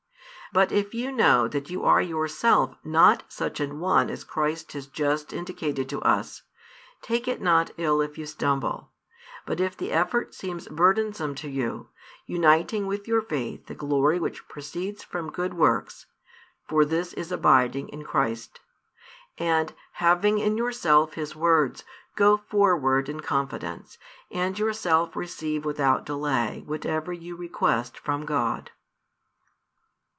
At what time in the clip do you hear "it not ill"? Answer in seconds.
7.25-8.01